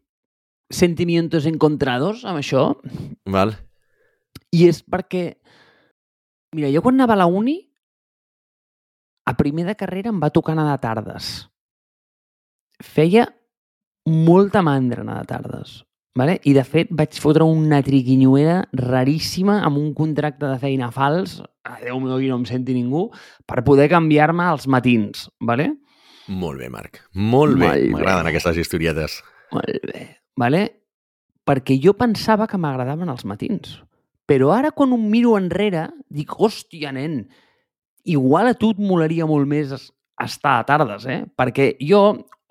[0.69, 2.77] sentimientos encontrados amb això.
[3.25, 3.55] Val.
[4.53, 5.34] I és perquè,
[6.55, 7.60] mira, jo quan anava a la uni,
[9.25, 11.34] a primer de carrera em va tocar anar de tardes.
[12.79, 13.27] Feia
[14.10, 15.77] molta mandra anar de tardes.
[16.17, 16.39] Vale?
[16.43, 21.77] I, de fet, vaig fotre una triquinyuera raríssima amb un contracte de feina fals, a
[21.84, 23.05] Déu meu, no em senti ningú,
[23.47, 25.27] per poder canviar-me als matins.
[25.39, 25.69] Vale?
[26.27, 27.03] Molt bé, Marc.
[27.13, 27.75] Molt bé.
[27.93, 29.21] M'agraden aquestes historietes.
[29.53, 30.67] Molt bé vale?
[31.49, 33.80] perquè jo pensava que m'agradaven els matins.
[34.30, 37.23] Però ara, quan em miro enrere, dic, hòstia, nen,
[38.06, 39.73] igual a tu et molaria molt més
[40.21, 41.23] estar a tardes, eh?
[41.39, 42.04] Perquè jo,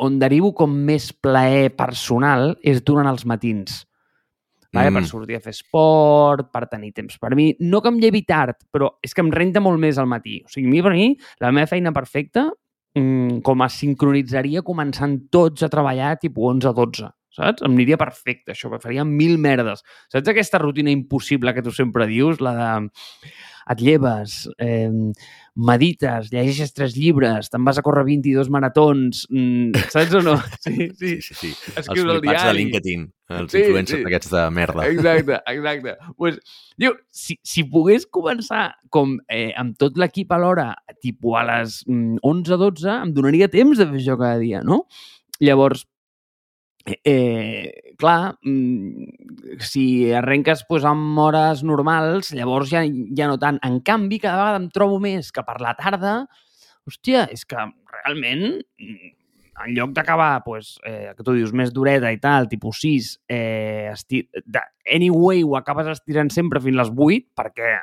[0.02, 3.84] on derivo com més plaer personal és durant els matins.
[4.74, 4.90] Vale?
[4.90, 4.98] Mm.
[4.98, 7.52] Per sortir a fer esport, per tenir temps per mi.
[7.62, 10.40] No que em llevi tard, però és que em renta molt més al matí.
[10.42, 11.12] O sigui, a mi, per mi,
[11.44, 12.48] la meva feina perfecta
[12.98, 17.64] mm, com es sincronitzaria començant tots a treballar tipus 11 a 12 saps?
[17.64, 19.84] Em aniria perfecte, això, faria mil merdes.
[20.12, 22.72] Saps aquesta rutina impossible que tu sempre dius, la de
[23.68, 24.88] et lleves, eh,
[25.58, 30.36] medites, llegeixes tres llibres, te'n vas a córrer 22 maratons, mm, saps o no?
[30.64, 31.18] Sí, sí.
[31.20, 31.50] sí, sí, sí.
[31.76, 33.04] Escrius els flipats de LinkedIn,
[33.36, 34.06] els sí, influencers sí.
[34.08, 34.86] aquests de merda.
[34.88, 35.96] Exacte, exacte.
[36.16, 36.40] pues,
[36.80, 40.70] diu, si, si pogués començar com eh, amb tot l'equip a l'hora,
[41.02, 44.84] tipus a les mm, 11-12, em donaria temps de fer això cada dia, no?
[45.44, 45.84] Llavors,
[47.04, 52.84] eh, clar, mm, si arrenques pues, amb hores normals, llavors ja,
[53.16, 53.60] ja no tant.
[53.66, 56.16] En canvi, cada vegada em trobo més que per la tarda,
[56.88, 58.44] hòstia, és que realment
[58.80, 59.14] mm,
[59.66, 63.88] en lloc d'acabar, pues, eh, que tu dius, més dureta i tal, tipus 6, eh,
[63.92, 64.22] esti...
[64.44, 64.62] de,
[64.94, 67.74] anyway, ho acabes estirant sempre fins les 8 perquè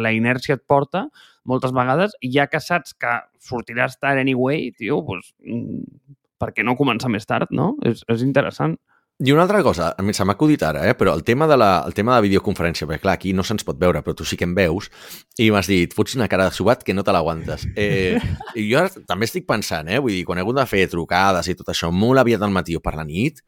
[0.00, 1.06] la inèrcia et porta
[1.44, 6.64] moltes vegades i ja que saps que sortiràs tard anyway, tio, pues, mm, per què
[6.66, 7.74] no començar més tard, no?
[7.86, 8.78] És, és interessant.
[9.20, 10.94] I una altra cosa, a mi se m'ha acudit ara, eh?
[10.96, 13.66] però el tema, de la, el tema de la videoconferència, perquè clar, aquí no se'ns
[13.68, 14.88] pot veure, però tu sí que em veus,
[15.36, 17.66] i m'has dit, fots una cara de subat que no te l'aguantes.
[17.80, 18.16] Eh,
[18.56, 20.00] I jo també estic pensant, eh?
[20.00, 22.76] vull dir, quan he hagut de fer trucades i tot això molt aviat al matí
[22.76, 23.44] o per la nit,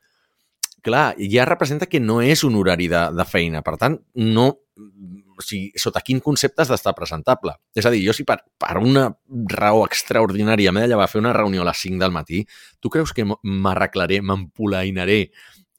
[0.85, 4.47] clar, ja representa que no és un horari de, de feina, per tant, no
[5.43, 7.57] o sigui, sota quin concepte has d'estar presentable.
[7.75, 9.09] És a dir, jo si per, per una
[9.51, 12.45] raó extraordinària m'he de llevar a fer una reunió a les 5 del matí,
[12.81, 15.21] tu creus que m'arreglaré, m'empolainaré,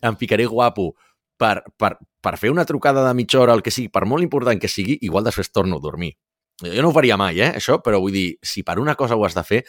[0.03, 0.91] em ficaré guapo
[1.39, 4.59] per, per, per fer una trucada de mitja hora, el que sigui, per molt important
[4.61, 6.13] que sigui, igual després torno a dormir.
[6.61, 9.25] Jo no ho faria mai, eh, això, però vull dir, si per una cosa ho
[9.25, 9.63] has de fer,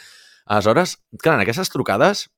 [0.44, 2.28] aleshores, clar, en aquestes trucades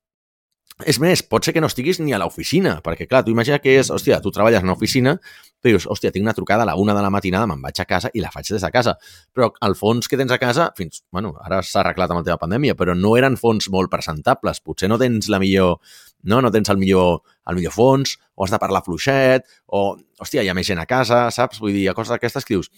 [0.84, 3.78] és més, pot ser que no estiguis ni a l'oficina, perquè, clar, tu imagina que
[3.80, 5.14] és, hòstia, tu treballes en una oficina,
[5.62, 7.86] però dius, hòstia, tinc una trucada a la una de la matinada, me'n vaig a
[7.88, 8.92] casa i la faig des de casa.
[9.32, 12.36] Però al fons que tens a casa, fins, bueno, ara s'ha arreglat amb la teva
[12.42, 14.60] pandèmia, però no eren fons molt presentables.
[14.60, 15.80] Potser no tens la millor,
[16.28, 19.86] no, no tens el millor, el millor fons, o has de parlar fluixet, o,
[20.20, 21.62] hòstia, hi ha més gent a casa, saps?
[21.62, 22.68] Vull dir, hi ha coses d'aquestes que dius,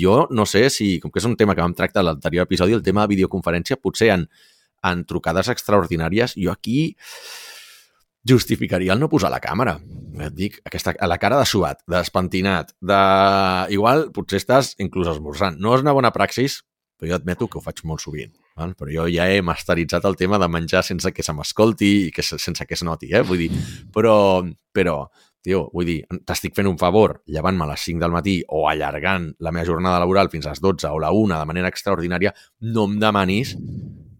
[0.00, 2.72] jo no sé si, com que és un tema que vam tractar a l'anterior episodi,
[2.72, 4.28] el tema de videoconferència, potser en
[4.90, 6.94] en trucades extraordinàries, jo aquí
[8.24, 9.78] justificaria el no posar la càmera.
[10.24, 13.00] Et dic, aquesta, a la cara de suat, despentinat, de...
[13.74, 15.58] Igual, potser estàs inclús esmorzant.
[15.60, 16.62] No és una bona praxis,
[16.96, 18.32] però jo admeto que ho faig molt sovint.
[18.56, 18.72] Val?
[18.78, 22.22] Però jo ja he masteritzat el tema de menjar sense que se m'escolti i que
[22.22, 23.24] sense que es noti, eh?
[23.26, 23.50] Vull dir,
[23.92, 24.16] però,
[24.72, 25.02] però
[25.44, 29.28] tio, vull dir, t'estic fent un favor llevant-me a les 5 del matí o allargant
[29.44, 32.32] la meva jornada laboral fins a les 12 o la 1 de manera extraordinària,
[32.72, 33.52] no em demanis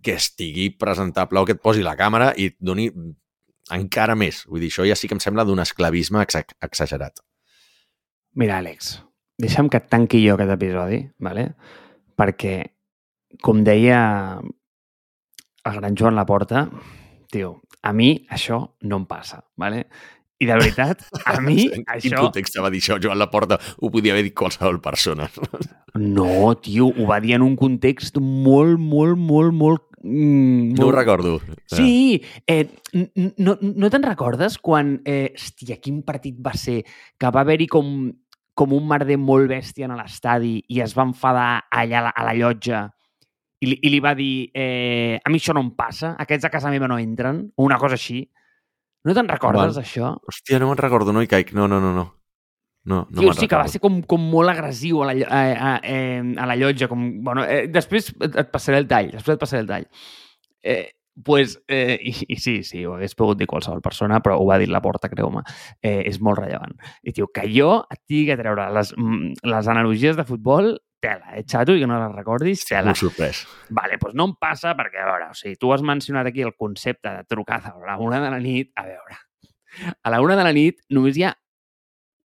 [0.05, 2.91] que estigui presentable o que et posi la càmera i et doni
[3.75, 4.43] encara més.
[4.51, 7.25] Vull dir, això ja sí que em sembla d'un esclavisme ex exagerat.
[8.37, 8.99] Mira, Àlex,
[9.41, 11.53] deixa'm que et tanqui jo aquest episodi, ¿vale?
[12.19, 12.57] perquè,
[13.43, 14.01] com deia
[15.65, 16.67] el gran Joan Laporta,
[17.33, 19.85] tio, a mi això no em passa, ¿vale?
[20.43, 22.09] I de veritat, a mi en això...
[22.09, 22.99] quin context va dir això?
[23.03, 25.29] Joan Laporta ho podia haver dit qualsevol persona.
[25.95, 29.91] No, tio, ho va dir en un context molt, molt, molt, molt...
[30.05, 31.41] Mm, No ho recordo.
[31.65, 32.69] Sí, eh,
[33.39, 38.13] no, no te'n recordes quan, eh, hòstia, quin partit va ser que va haver-hi com,
[38.53, 42.27] com un merder molt bèstia a l'estadi i es va enfadar allà a la, a
[42.29, 42.85] la llotja
[43.65, 46.53] i li, i li va dir eh, a mi això no em passa, aquests a
[46.53, 48.21] casa meva no entren, o una cosa així.
[49.05, 49.83] No te'n recordes, Val.
[49.85, 50.13] això?
[50.29, 51.53] Hòstia, no me'n recordo, no hi caic.
[51.57, 52.05] No, no, no, no.
[52.85, 55.71] No, no Tio, sí que va ser com, com molt agressiu a la, a, a,
[55.89, 56.89] eh, a la llotja.
[56.91, 59.89] Com, bueno, eh, després et, passaré el tall, després et passaré el tall.
[60.61, 60.83] Eh,
[61.25, 64.59] pues, eh, i, I sí, sí, ho hagués pogut dir qualsevol persona, però ho va
[64.61, 65.45] dir la porta, creu-me.
[65.81, 66.75] Eh, és molt rellevant.
[67.03, 71.37] I tio, que jo et tingui que treure les, mm, les analogies de futbol, tela,
[71.39, 72.93] eh, xato, i que no les recordis, tela.
[72.93, 73.45] Molt sorprès.
[73.71, 76.57] Vale, doncs no em passa perquè, a veure, o sigui, tu has mencionat aquí el
[76.57, 78.73] concepte de trucada a la una de la nit.
[78.77, 79.21] A veure,
[80.03, 81.35] a la una de la nit només hi ha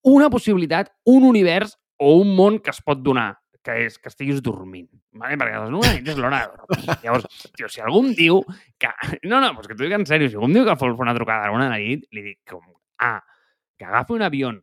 [0.07, 3.33] una possibilitat, un univers o un món que es pot donar,
[3.65, 4.87] que és que estiguis dormint.
[5.17, 5.37] Vale?
[5.39, 6.97] Perquè a les 9 de la nit és l'hora de dormir.
[7.03, 8.43] Llavors, tio, si algú em diu
[8.79, 8.91] que...
[9.27, 10.29] No, no, doncs que t'ho dic en sèrio.
[10.29, 12.39] Si algú em diu que fer una trucada a la de la nit, li dic
[12.53, 12.63] com,
[13.03, 13.19] ah,
[13.77, 14.53] que agafi un avió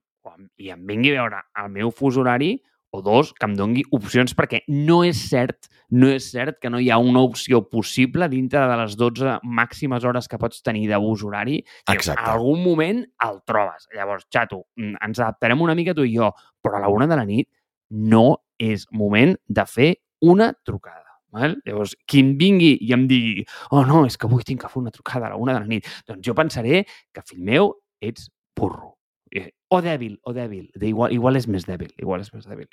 [0.57, 2.54] i em vingui a veure el meu fus horari
[2.94, 6.78] o dos, que em dongui opcions, perquè no és cert, no és cert que no
[6.78, 11.00] hi ha una opció possible dintre de les 12 màximes hores que pots tenir de
[11.02, 11.59] bus horari.
[11.87, 12.22] que Exacte.
[12.22, 13.88] En algun moment el trobes.
[13.94, 16.30] Llavors, xato, mm, ens adaptarem una mica tu i jo,
[16.62, 17.50] però a la una de la nit
[17.90, 19.90] no és moment de fer
[20.22, 21.18] una trucada.
[21.35, 21.59] Val?
[21.66, 23.42] Llavors, qui em vingui i em digui
[23.74, 25.66] oh no, és que avui tinc que fer una trucada a la una de la
[25.66, 28.93] nit, doncs jo pensaré que, fill meu, ets burro.
[29.35, 30.68] Eh, O dèbil, o dèbil.
[30.79, 32.68] De igual, igual és més dèbil, igual és més dèbil.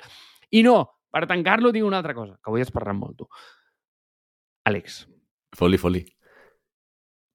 [0.53, 0.75] I no,
[1.11, 3.27] per tancar-lo, dic una altra cosa, que avui has parlat molt, tu.
[4.69, 5.07] Àlex,
[5.57, 6.03] Foli, foli.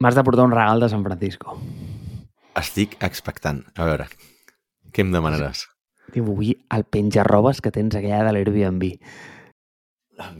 [0.00, 1.56] m'has de portar un regal de San Francisco.
[2.56, 3.64] Estic expectant.
[3.74, 4.06] A veure,
[4.94, 5.66] què em demanaràs?
[6.14, 8.84] Tio, vull el penjarrobes que tens allà de l'Airbnb.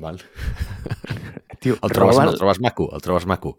[0.01, 0.22] Val.
[1.61, 2.31] Tio, El trobes, roba'l.
[2.33, 3.57] el trobes maco, el trobes maco.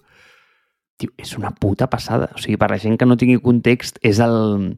[0.98, 2.32] Tio, és una puta passada.
[2.34, 4.78] O sigui, per la gent que no tingui context, és el...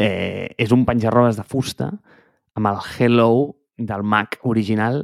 [0.00, 1.90] Eh, és un penjarrobes de fusta
[2.56, 5.02] amb el Hello del Mac original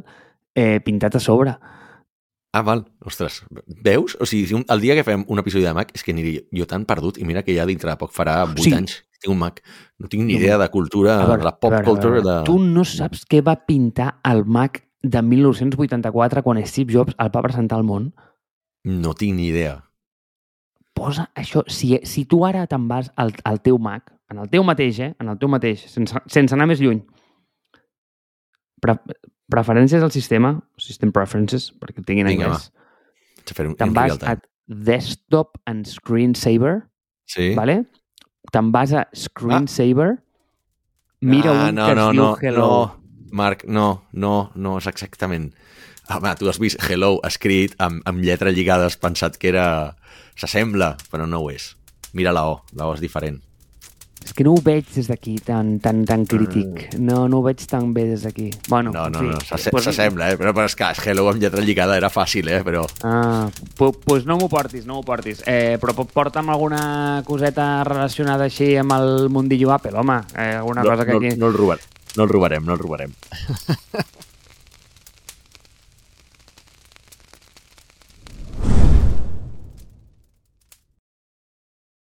[0.57, 1.53] eh, pintat a sobre.
[2.57, 2.87] Ah, val.
[3.05, 3.43] Ostres,
[3.85, 4.15] veus?
[4.21, 6.47] O sigui, si un, el dia que fem un episodi de Mac és que aniré
[6.57, 8.73] jo tan perdut i mira que ja dintre de poc farà 8 Sí.
[8.73, 9.61] anys que tinc un Mac.
[10.01, 12.39] No tinc ni idea de cultura, A veure, la pop a veure, a culture veure.
[12.41, 12.45] de...
[12.49, 17.43] Tu no saps què va pintar el Mac de 1984 quan Steve Jobs el va
[17.45, 18.15] presentar al món?
[18.85, 19.83] No tinc ni idea.
[20.97, 21.63] Posa això...
[21.69, 25.13] Si, si tu ara te'n vas al, al teu Mac, en el teu mateix, eh?
[25.23, 27.03] En el teu mateix, sense, sense anar més lluny.
[28.83, 28.99] Pre
[29.47, 33.77] preferències del sistema, System Preferences, perquè ho tinguin en Vinga, anglès.
[33.79, 34.35] Te'n vas a
[34.67, 36.81] Desktop and Screensaver,
[37.31, 37.53] Sí?
[37.55, 37.85] ¿vale?
[38.51, 40.17] Te'n vas a Screensaver,
[41.21, 42.67] mira ah, un no, que es no, diu no, Hello.
[42.67, 45.53] no, Marc, no, no, no és exactament.
[46.11, 49.97] Home, tu has vist Hello escrit amb, amb lletra lligada, has pensat que era...
[50.37, 51.71] S'assembla, però no ho és.
[52.13, 53.39] Mira la O, la O és diferent.
[54.27, 56.97] És que no ho veig des d'aquí tan, tan, tan crític.
[56.99, 58.49] No, no ho veig tan bé des d'aquí.
[58.69, 60.37] Bueno, No, no, fi, no, s'asse- pues- s'assembla, eh?
[60.41, 62.59] Però, però és que Hello amb lletra lligada era fàcil, eh?
[62.67, 62.83] Però...
[63.07, 63.47] Ah,
[63.79, 65.45] doncs pues no m'ho portis, no m'ho portis.
[65.47, 70.19] Eh, però po- porta'm alguna coseta relacionada així amb el mundillo Apple, home.
[70.35, 71.37] Eh, alguna no, cosa que no, aquí...
[71.37, 71.85] no el robarem.
[72.17, 73.13] No el robarem, no el robarem.